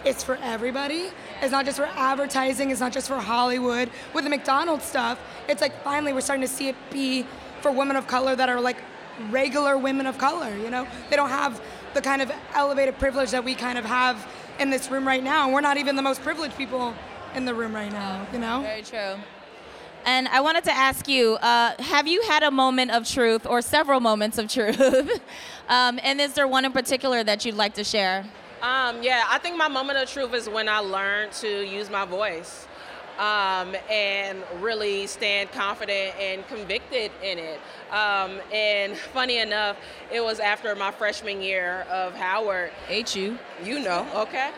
[0.04, 1.08] it's for everybody.
[1.40, 2.70] It's not just for advertising.
[2.70, 3.90] It's not just for Hollywood.
[4.12, 7.26] With the McDonald's stuff, it's like finally we're starting to see it be
[7.62, 8.76] for women of color that are like
[9.30, 10.54] regular women of color.
[10.56, 11.60] You know, they don't have
[11.94, 15.44] the kind of elevated privilege that we kind of have in this room right now.
[15.44, 16.94] And we're not even the most privileged people
[17.34, 18.26] in the room right now.
[18.32, 18.60] You know.
[18.60, 19.16] Very true.
[20.04, 23.62] And I wanted to ask you uh, have you had a moment of truth or
[23.62, 24.80] several moments of truth?
[25.68, 28.26] um, and is there one in particular that you'd like to share?
[28.62, 32.04] Um, yeah, I think my moment of truth is when I learned to use my
[32.04, 32.66] voice
[33.18, 37.60] um, and really stand confident and convicted in it.
[37.90, 39.76] Um, and funny enough,
[40.12, 42.70] it was after my freshman year of Howard.
[42.88, 43.38] Hate you.
[43.62, 44.50] You know, okay.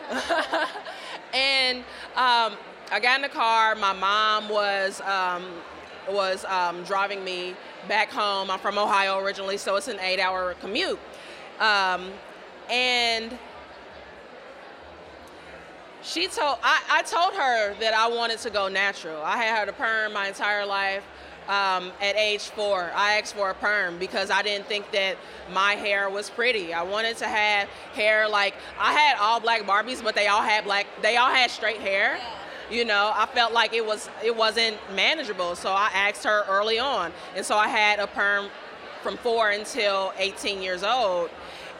[1.33, 1.83] and
[2.15, 2.53] um,
[2.89, 3.75] I got in the car.
[3.75, 5.45] My mom was um,
[6.09, 7.53] was um, driving me
[7.87, 8.49] back home.
[8.49, 10.99] I'm from Ohio originally, so it's an eight-hour commute.
[11.59, 12.11] Um,
[12.71, 13.37] and
[16.01, 19.21] she told I, I told her that I wanted to go natural.
[19.21, 21.03] I had had a perm my entire life.
[21.49, 25.15] Um, at age four, I asked for a perm because I didn't think that
[25.53, 26.73] my hair was pretty.
[26.73, 30.65] I wanted to have hair like I had all black Barbies, but they all had
[30.65, 30.87] black.
[31.01, 32.19] They all had straight hair.
[32.69, 36.79] You know, I felt like it was it wasn't manageable, so I asked her early
[36.79, 38.49] on, and so I had a perm
[39.01, 41.29] from four until 18 years old.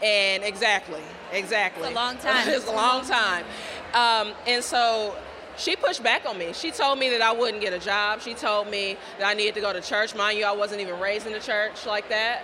[0.02, 1.02] And exactly,
[1.34, 1.84] exactly.
[1.84, 2.48] It's a long time.
[2.48, 3.46] it's a long time.
[3.94, 5.16] Um, and so
[5.58, 6.54] she pushed back on me.
[6.54, 8.22] She told me that I wouldn't get a job.
[8.22, 10.16] She told me that I needed to go to church.
[10.16, 12.44] Mind you, I wasn't even raised in the church like that.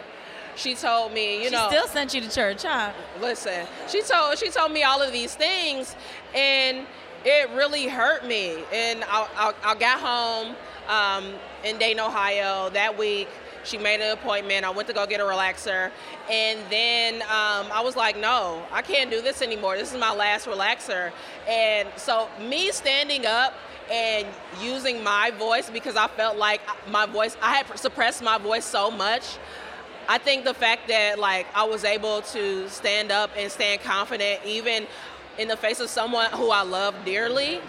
[0.56, 2.92] She told me, you know, she still sent you to church, huh?
[3.20, 5.96] Listen, she told she told me all of these things,
[6.36, 6.86] and
[7.26, 8.64] it really hurt me.
[8.72, 10.56] And I, I, I got home
[10.88, 11.34] um,
[11.64, 13.30] in Dayton, Ohio that week.
[13.64, 14.66] She made an appointment.
[14.66, 15.90] I went to go get a relaxer.
[16.30, 19.78] And then um, I was like, no, I can't do this anymore.
[19.78, 21.12] This is my last relaxer.
[21.48, 23.54] And so, me standing up
[23.90, 24.28] and
[24.62, 28.92] using my voice because I felt like my voice, I had suppressed my voice so
[28.92, 29.38] much.
[30.08, 34.42] I think the fact that like I was able to stand up and stand confident
[34.46, 34.88] even
[35.38, 37.60] in the face of someone who I love dearly,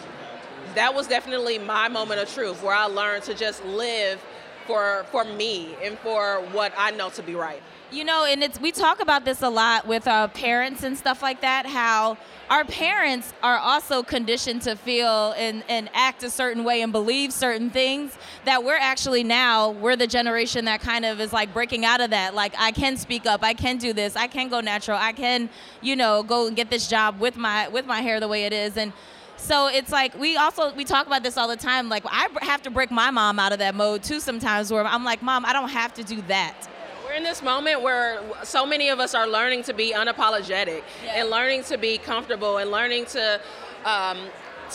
[0.74, 4.22] that was definitely my moment of truth where I learned to just live
[4.66, 7.62] for for me and for what I know to be right.
[7.94, 11.22] You know, and it's we talk about this a lot with our parents and stuff
[11.22, 11.64] like that.
[11.64, 12.18] How
[12.50, 17.32] our parents are also conditioned to feel and, and act a certain way and believe
[17.32, 21.84] certain things that we're actually now we're the generation that kind of is like breaking
[21.84, 22.34] out of that.
[22.34, 25.48] Like I can speak up, I can do this, I can go natural, I can,
[25.80, 28.52] you know, go and get this job with my with my hair the way it
[28.52, 28.92] is and
[29.36, 31.88] so it's like we also we talk about this all the time.
[31.88, 35.04] Like I have to break my mom out of that mode too sometimes, where I'm
[35.04, 36.68] like, Mom, I don't have to do that.
[37.04, 41.20] We're in this moment where so many of us are learning to be unapologetic Yeah.
[41.20, 43.40] and learning to be comfortable and learning to.
[43.84, 44.18] Um,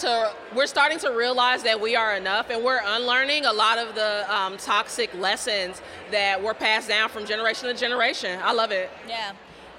[0.02, 3.96] to we're starting to realize that we are enough, and we're unlearning a lot of
[3.96, 8.40] the um, toxic lessons that were passed down from generation to generation.
[8.44, 8.92] I love it.
[9.08, 9.32] Yeah.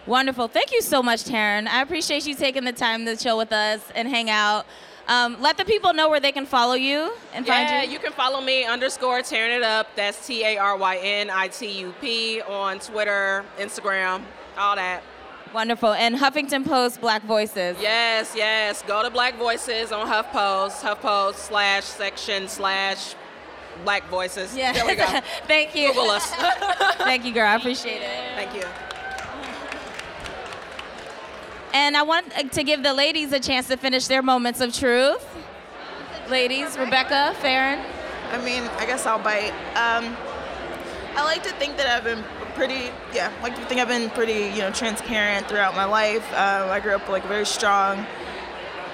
[0.07, 0.49] Wonderful.
[0.49, 1.69] Thank you so much, Taryn.
[1.69, 4.67] I appreciate you taking the time to chill with us and hang out.
[5.11, 7.77] Um, let the people know where they can follow you and Yeah, find you.
[7.77, 9.89] Yeah, you can follow me underscore tearing it up.
[9.97, 14.23] That's T A R Y N I T U P on Twitter, Instagram,
[14.57, 15.03] all that.
[15.53, 15.93] Wonderful.
[15.95, 17.77] And Huffington Post Black Voices.
[17.81, 18.83] Yes, yes.
[18.83, 23.17] Go to Black Voices on HuffPost, HuffPost slash section slash
[23.83, 24.57] Black Voices.
[24.57, 24.73] Yeah.
[24.73, 25.07] There we go.
[25.49, 25.89] Thank you.
[25.89, 26.31] Google us.
[26.99, 27.49] Thank you, girl.
[27.49, 28.11] I appreciate it.
[28.37, 28.63] Thank you.
[31.73, 34.75] And I want uh, to give the ladies a chance to finish their moments of
[34.75, 35.27] truth.
[36.29, 37.85] Ladies, Rebecca, Farron.
[38.33, 39.53] I mean, I guess I'll bite.
[39.75, 40.17] Um,
[41.17, 44.55] I like to think that I've been pretty, yeah, like to think I've been pretty,
[44.55, 46.27] you know, transparent throughout my life.
[46.33, 48.07] Uh, I grew up like very strong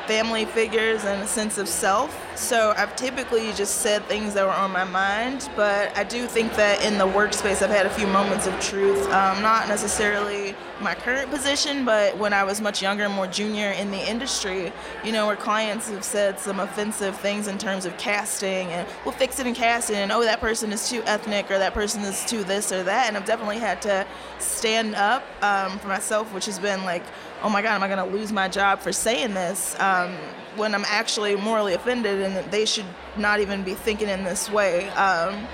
[0.06, 2.25] family figures and a sense of self.
[2.36, 6.54] So I've typically just said things that were on my mind, but I do think
[6.56, 9.06] that in the workspace I've had a few moments of truth.
[9.06, 13.70] Um, not necessarily my current position, but when I was much younger, and more junior
[13.70, 14.70] in the industry,
[15.02, 19.14] you know, where clients have said some offensive things in terms of casting and we'll
[19.14, 22.22] fix it in casting and oh, that person is too ethnic or that person is
[22.26, 23.08] too this or that.
[23.08, 24.06] And I've definitely had to
[24.38, 27.02] stand up um, for myself, which has been like,
[27.42, 29.74] oh my God, am I going to lose my job for saying this?
[29.80, 30.14] Um,
[30.56, 34.50] when I'm actually morally offended and that they should not even be thinking in this
[34.50, 34.88] way.
[34.90, 35.46] Um,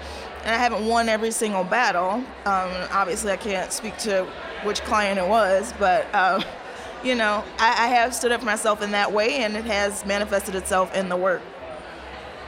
[0.45, 2.25] and I haven't won every single battle.
[2.45, 4.27] Um, obviously, I can't speak to
[4.65, 6.43] which client it was, but uh,
[7.05, 10.05] you know, I, I have stood up for myself in that way, and it has
[10.05, 11.43] manifested itself in the work.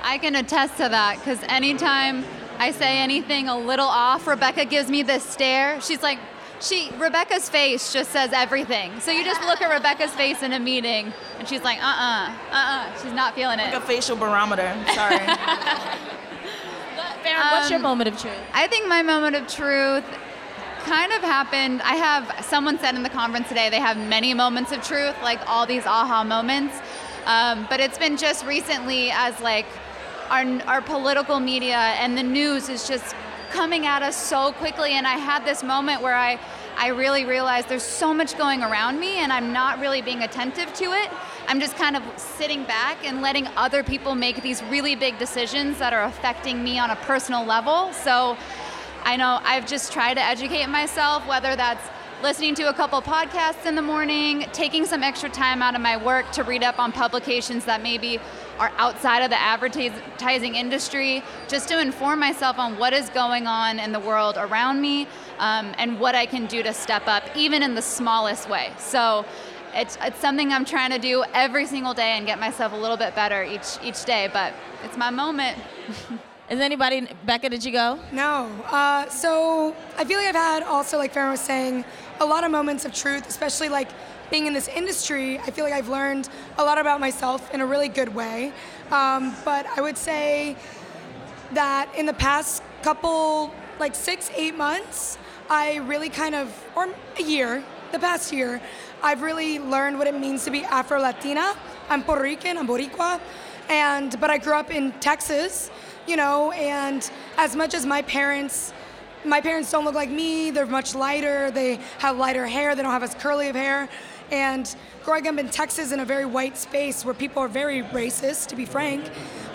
[0.03, 2.25] I can attest to that because anytime
[2.59, 5.81] I say anything a little off, Rebecca gives me this stare.
[5.81, 6.19] She's like,
[6.65, 8.99] she Rebecca's face just says everything.
[9.01, 12.29] So you just look at Rebecca's face in a meeting, and she's like, uh uh-uh,
[12.51, 13.65] uh, uh she's not feeling it.
[13.65, 14.75] Like a facial barometer.
[14.95, 15.19] Sorry.
[17.25, 18.39] Farron, what's your Um, moment of truth?
[18.53, 20.05] I think my moment of truth
[20.85, 21.81] kind of happened.
[21.83, 25.41] I have someone said in the conference today they have many moments of truth, like
[25.49, 26.77] all these aha moments.
[27.25, 29.67] Um, but it's been just recently as like
[30.31, 33.15] our our political media and the news is just
[33.55, 34.93] coming at us so quickly.
[34.93, 36.41] And I had this moment where I
[36.77, 40.73] I really realized there's so much going around me, and I'm not really being attentive
[40.75, 41.09] to it.
[41.47, 45.79] I'm just kind of sitting back and letting other people make these really big decisions
[45.79, 47.93] that are affecting me on a personal level.
[47.93, 48.37] So
[49.05, 51.87] I know I've just tried to educate myself, whether that's
[52.23, 55.97] listening to a couple podcasts in the morning, taking some extra time out of my
[55.97, 58.19] work to read up on publications that maybe
[58.59, 63.79] are outside of the advertising industry, just to inform myself on what is going on
[63.79, 65.07] in the world around me
[65.39, 68.73] um, and what I can do to step up, even in the smallest way.
[68.79, 69.25] So
[69.75, 72.97] it's, it's something I'm trying to do every single day and get myself a little
[72.97, 75.59] bit better each, each day, but it's my moment.
[76.51, 77.99] Is anybody, Becca, did you go?
[78.13, 78.51] No.
[78.67, 81.87] Uh, so I feel like I've had also, like Farron was saying,
[82.21, 83.89] a lot of moments of truth, especially like
[84.31, 85.39] being in this industry.
[85.39, 88.53] I feel like I've learned a lot about myself in a really good way.
[88.91, 90.57] Um, but I would say
[91.53, 95.19] that in the past couple, like six, eight months,
[95.51, 97.63] I really kind of, or a year,
[97.93, 98.61] the past year,
[99.03, 101.55] I've really learned what it means to be Afro Latina.
[101.89, 103.21] I'm Puerto Rican, I'm Boricua,
[103.69, 105.71] and but I grew up in Texas,
[106.07, 108.73] you know, and as much as my parents
[109.25, 110.51] my parents don't look like me.
[110.51, 111.51] They're much lighter.
[111.51, 112.75] They have lighter hair.
[112.75, 113.89] They don't have as curly of hair.
[114.31, 118.49] And growing up in Texas in a very white space where people are very racist,
[118.49, 119.05] to be frank,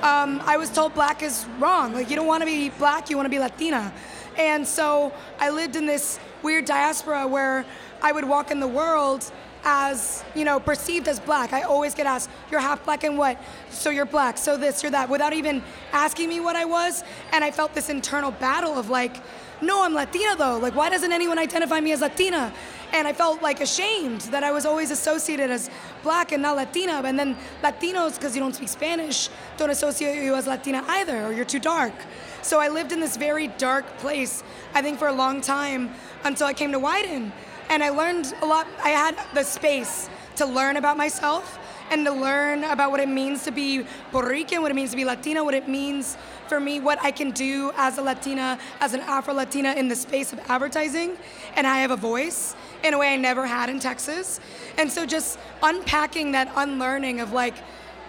[0.01, 1.93] um, I was told black is wrong.
[1.93, 3.93] Like, you don't want to be black, you want to be Latina.
[4.37, 7.65] And so I lived in this weird diaspora where
[8.01, 9.29] I would walk in the world
[9.63, 11.51] as you know perceived as black.
[11.53, 13.37] I always get asked you're half black and what?
[13.69, 15.61] So you're black so this you're that without even
[15.91, 17.03] asking me what i was.
[17.33, 19.17] And i felt this internal battle of like
[19.61, 20.57] no i'm latina though.
[20.57, 22.53] Like why doesn't anyone identify me as latina
[22.93, 25.69] and i felt like ashamed that i was always associated as
[26.03, 30.35] black and not latina and then latinos because you don't speak spanish don't associate you
[30.35, 31.93] as latina either or you're too dark
[32.41, 35.89] so i lived in this very dark place i think for a long time
[36.23, 37.31] until i came to Wieden
[37.69, 38.67] and I learned a lot.
[38.83, 41.57] I had the space to learn about myself
[41.89, 44.95] and to learn about what it means to be Puerto Rican, what it means to
[44.95, 46.17] be Latina, what it means
[46.47, 49.95] for me, what I can do as a Latina, as an Afro Latina in the
[49.95, 51.17] space of advertising.
[51.55, 54.39] And I have a voice in a way I never had in Texas.
[54.77, 57.55] And so just unpacking that unlearning of like,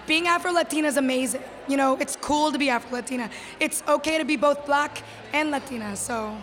[0.06, 1.42] being Afro Latina is amazing.
[1.68, 3.30] You know, it's cool to be Afro Latina.
[3.60, 5.02] It's okay to be both black
[5.32, 5.94] and Latina.
[5.94, 6.36] So,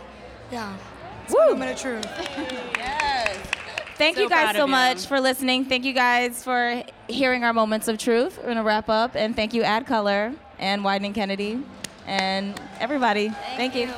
[0.52, 0.74] yeah.
[1.26, 2.94] It's a moment of truth.
[3.98, 4.06] Yes.
[4.06, 4.72] Thank So you guys so of you.
[4.72, 5.66] much for listening.
[5.66, 8.38] Thank you guys for hearing our moments of truth.
[8.38, 9.16] We're going to wrap up.
[9.16, 11.64] And thank you, ADCOLOR and Wieden+Kennedy
[12.06, 13.30] and everybody.
[13.56, 13.90] Thank, you.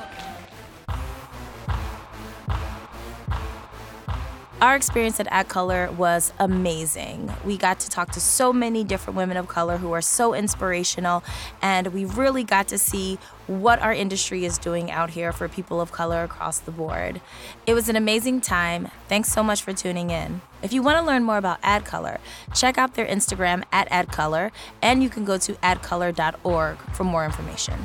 [4.62, 7.34] Our experience at ADCOLOR was amazing.
[7.46, 11.24] We got to talk to so many different women of color who are so inspirational,
[11.62, 13.20] and we really got to see
[13.50, 17.20] what our industry is doing out here for people of color across the board.
[17.66, 18.90] It was an amazing time.
[19.08, 20.42] Thanks so much for tuning in.
[20.62, 22.20] If you want to learn more about ADCOLOR,
[22.54, 24.52] check out their Instagram at AdColor,
[24.84, 27.80] and you can go to adcolor.org for more information.